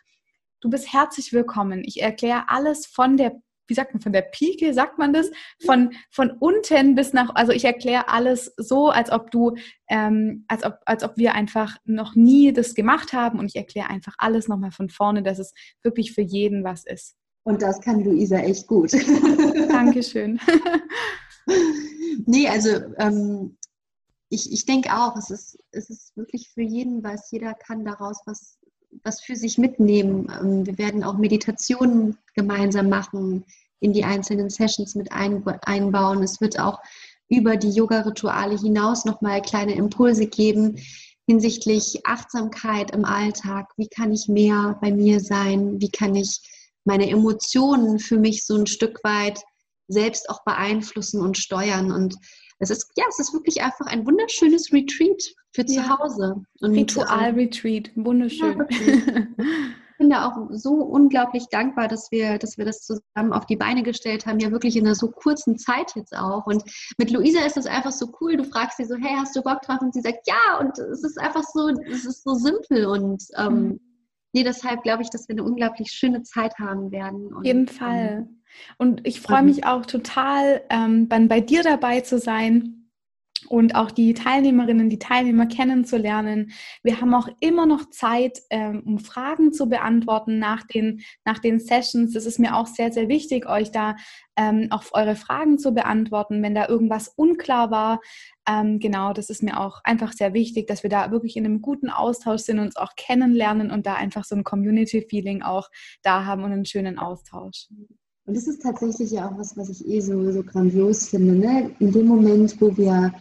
[0.62, 1.82] Du bist herzlich willkommen.
[1.84, 5.32] Ich erkläre alles von der, wie sagt man, von der Pike, sagt man das?
[5.66, 9.56] Von, von unten bis nach, also ich erkläre alles so, als ob du,
[9.90, 13.90] ähm, als ob, als ob wir einfach noch nie das gemacht haben und ich erkläre
[13.90, 17.16] einfach alles nochmal von vorne, dass es wirklich für jeden was ist.
[17.44, 18.94] Und das kann Luisa echt gut.
[19.70, 20.40] Dankeschön.
[22.28, 22.70] nee, also
[23.00, 23.58] ähm,
[24.30, 27.32] ich, ich denke auch, es ist, es ist wirklich für jeden was.
[27.32, 28.60] Jeder kann daraus was
[29.04, 30.32] was für sich mitnehmen.
[30.42, 33.46] Ähm, wir werden auch Meditationen gemeinsam machen,
[33.80, 36.24] in die einzelnen Sessions mit einbauen.
[36.24, 36.80] Es wird auch
[37.30, 40.78] über die Yoga-Rituale hinaus nochmal kleine Impulse geben
[41.32, 43.72] hinsichtlich Achtsamkeit im Alltag.
[43.78, 45.80] Wie kann ich mehr bei mir sein?
[45.80, 46.42] Wie kann ich
[46.84, 49.40] meine Emotionen für mich so ein Stück weit
[49.88, 51.92] selbst auch beeinflussen und steuern?
[51.92, 52.18] Und
[52.62, 56.36] es ist, ja, es ist wirklich einfach ein wunderschönes Retreat für zu Hause.
[56.62, 58.60] Ritual-Retreat, wunderschön.
[58.60, 63.48] Ja, ich bin da auch so unglaublich dankbar, dass wir, dass wir das zusammen auf
[63.48, 66.46] die Beine gestellt haben, ja wirklich in einer so kurzen Zeit jetzt auch.
[66.46, 66.64] Und
[67.00, 68.38] mit Luisa ist es einfach so cool.
[68.38, 69.82] Du fragst sie so, hey, hast du Bock drauf?
[69.82, 70.60] Und sie sagt, ja.
[70.60, 73.80] Und es ist einfach so, es ist so simpel und ähm, mhm.
[74.34, 77.34] Nee, deshalb glaube ich, dass wir eine unglaublich schöne Zeit haben werden.
[77.34, 78.28] Auf jeden Fall.
[78.28, 78.42] Ähm,
[78.78, 82.81] und ich freue mich auch total, ähm, bei, bei dir dabei zu sein
[83.52, 86.52] und auch die Teilnehmerinnen, die Teilnehmer kennenzulernen.
[86.84, 91.60] Wir haben auch immer noch Zeit, ähm, um Fragen zu beantworten nach den, nach den
[91.60, 92.14] Sessions.
[92.14, 93.98] Das ist mir auch sehr, sehr wichtig, euch da
[94.38, 98.00] ähm, auf eure Fragen zu beantworten, wenn da irgendwas unklar war.
[98.48, 101.62] Ähm, genau, das ist mir auch einfach sehr wichtig, dass wir da wirklich in einem
[101.62, 105.70] guten Austausch sind, uns auch kennenlernen und da einfach so ein Community-Feeling auch
[106.04, 107.68] da haben und einen schönen Austausch.
[108.26, 111.36] Und das ist tatsächlich ja auch was, was ich eh so, so grandios finde.
[111.36, 111.72] Ne?
[111.80, 113.12] In dem Moment, wo wir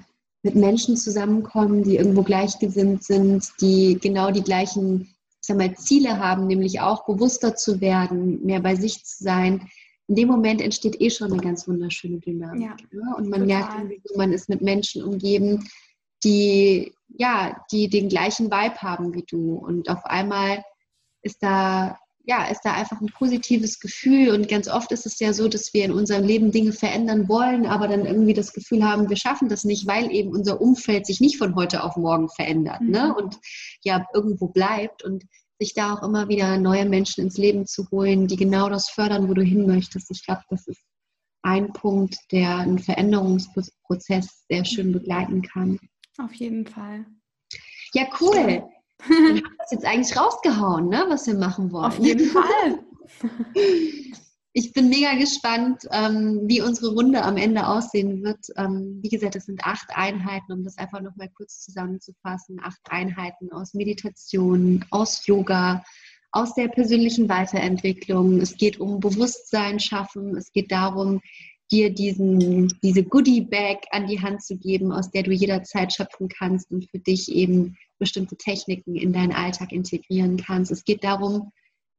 [0.42, 6.18] mit Menschen zusammenkommen, die irgendwo gleichgesinnt sind, die genau die gleichen ich sag mal, Ziele
[6.18, 9.68] haben, nämlich auch bewusster zu werden, mehr bei sich zu sein.
[10.06, 12.62] In dem Moment entsteht eh schon eine ganz wunderschöne Dynamik.
[12.62, 13.16] Ja, ne?
[13.16, 13.84] Und man total.
[13.84, 15.68] merkt, man ist mit Menschen umgeben,
[16.24, 19.54] die ja, die den gleichen Vibe haben wie du.
[19.54, 20.62] Und auf einmal
[21.22, 21.98] ist da
[22.30, 24.30] ja, ist da einfach ein positives Gefühl.
[24.30, 27.66] Und ganz oft ist es ja so, dass wir in unserem Leben Dinge verändern wollen,
[27.66, 31.20] aber dann irgendwie das Gefühl haben, wir schaffen das nicht, weil eben unser Umfeld sich
[31.20, 32.86] nicht von heute auf morgen verändert ne?
[32.86, 32.92] mhm.
[32.92, 33.14] ne?
[33.16, 33.38] und
[33.82, 35.02] ja irgendwo bleibt.
[35.02, 35.24] Und
[35.58, 39.28] sich da auch immer wieder neue Menschen ins Leben zu holen, die genau das fördern,
[39.28, 40.10] wo du hin möchtest.
[40.10, 40.80] Ich glaube, das ist
[41.42, 45.80] ein Punkt, der einen Veränderungsprozess sehr schön begleiten kann.
[46.16, 47.04] Auf jeden Fall.
[47.92, 48.62] Ja, cool.
[49.08, 51.86] Wir haben das jetzt eigentlich rausgehauen, ne, was wir machen wollen.
[51.86, 52.78] Auf jeden Fall.
[54.52, 58.46] ich bin mega gespannt, ähm, wie unsere Runde am Ende aussehen wird.
[58.56, 62.60] Ähm, wie gesagt, es sind acht Einheiten, um das einfach nochmal kurz zusammenzufassen.
[62.62, 65.84] Acht Einheiten aus Meditation, aus Yoga,
[66.32, 68.40] aus der persönlichen Weiterentwicklung.
[68.40, 70.36] Es geht um Bewusstsein schaffen.
[70.36, 71.20] Es geht darum,
[71.70, 76.70] dir diesen, diese Goodie-Bag an die Hand zu geben, aus der du jederzeit schöpfen kannst
[76.70, 80.72] und für dich eben bestimmte Techniken in deinen Alltag integrieren kannst.
[80.72, 81.52] Es geht darum,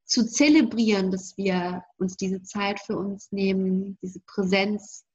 [0.04, 5.06] zu zelebrieren, dass wir uns diese Zeit für uns nehmen, diese Präsenz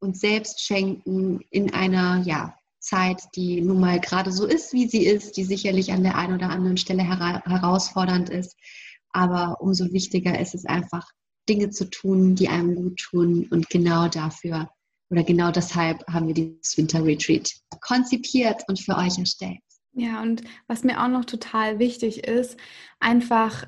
[0.00, 5.04] uns selbst schenken in einer ja, Zeit, die nun mal gerade so ist, wie sie
[5.04, 8.56] ist, die sicherlich an der einen oder anderen Stelle hera herausfordernd ist.
[9.10, 11.08] Aber umso wichtiger ist es einfach,
[11.48, 13.48] Dinge zu tun, die einem gut tun.
[13.50, 14.70] Und genau dafür
[15.10, 19.58] oder genau deshalb haben wir dieses Winter Retreat konzipiert und für euch erstellt.
[19.94, 22.56] Ja, und was mir auch noch total wichtig ist,
[22.98, 23.66] einfach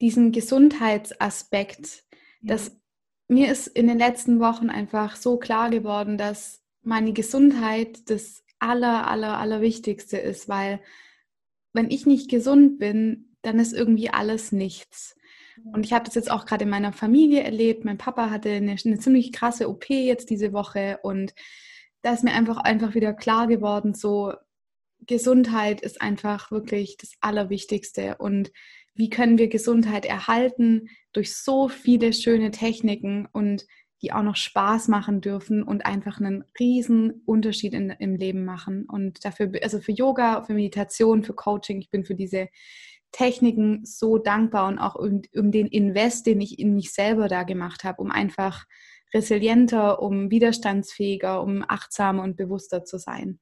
[0.00, 2.04] diesen Gesundheitsaspekt,
[2.40, 2.54] ja.
[2.54, 2.76] dass
[3.28, 9.08] mir ist in den letzten Wochen einfach so klar geworden, dass meine Gesundheit das aller,
[9.08, 10.80] aller, aller Wichtigste ist, weil
[11.72, 15.16] wenn ich nicht gesund bin, dann ist irgendwie alles nichts.
[15.72, 17.84] Und ich habe das jetzt auch gerade in meiner Familie erlebt.
[17.84, 21.34] Mein Papa hatte eine, eine, ziemlich krasse OP jetzt diese Woche und
[22.02, 24.32] da ist mir einfach einfach wieder klar geworden, so
[25.06, 28.50] Gesundheit ist einfach wirklich das Allerwichtigste und
[28.94, 33.64] wie können wir Gesundheit erhalten durch so viele schöne Techniken und
[34.02, 38.86] die auch noch Spaß machen dürfen und einfach einen riesen Unterschied in, im Leben machen.
[38.88, 42.48] Und dafür, also für Yoga, für Meditation, für Coaching, ich bin für diese
[43.12, 47.42] Techniken so dankbar und auch um, um den Invest, den ich in mich selber da
[47.42, 48.64] gemacht habe, um einfach
[49.12, 53.40] resilienter, um widerstandsfähiger, um achtsamer und bewusster zu sein.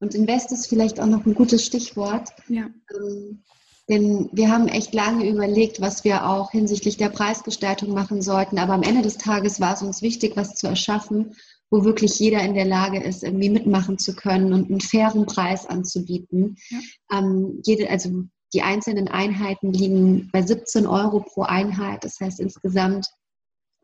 [0.00, 2.30] Und Invest ist vielleicht auch noch ein gutes Stichwort.
[2.48, 2.68] Ja.
[2.94, 3.42] Ähm,
[3.88, 8.58] denn wir haben echt lange überlegt, was wir auch hinsichtlich der Preisgestaltung machen sollten.
[8.58, 11.36] Aber am Ende des Tages war es uns wichtig, was zu erschaffen,
[11.70, 15.66] wo wirklich jeder in der Lage ist, irgendwie mitmachen zu können und einen fairen Preis
[15.66, 16.56] anzubieten.
[16.68, 17.18] Ja.
[17.18, 22.04] Ähm, jede, also die einzelnen Einheiten liegen bei 17 Euro pro Einheit.
[22.04, 23.06] Das heißt, insgesamt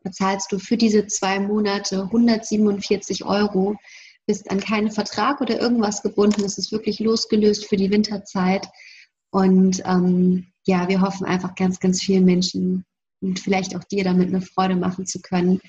[0.03, 3.75] bezahlst du für diese zwei Monate 147 Euro,
[4.25, 6.43] bist an keinen Vertrag oder irgendwas gebunden.
[6.43, 8.67] Es ist wirklich losgelöst für die Winterzeit.
[9.31, 12.85] Und ähm, ja, wir hoffen einfach ganz, ganz vielen Menschen
[13.21, 15.59] und vielleicht auch dir damit eine Freude machen zu können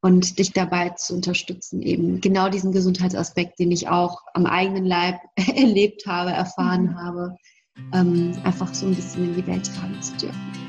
[0.00, 5.16] und dich dabei zu unterstützen, eben genau diesen Gesundheitsaspekt, den ich auch am eigenen Leib
[5.36, 6.96] erlebt habe, erfahren mhm.
[6.96, 7.36] habe,
[7.92, 10.65] ähm, einfach so ein bisschen in die Welt tragen zu dürfen.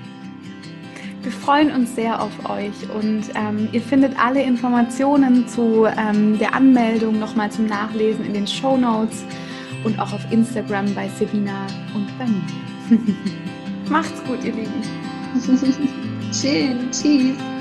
[1.28, 6.56] Wir freuen uns sehr auf euch und ähm, ihr findet alle Informationen zu ähm, der
[6.56, 9.26] Anmeldung nochmal zum Nachlesen in den Show Notes
[9.84, 13.02] und auch auf Instagram bei Sevina und bei mir.
[13.90, 14.82] Macht's gut, ihr Lieben.
[16.32, 16.92] Schön.
[16.92, 17.57] Tschüss.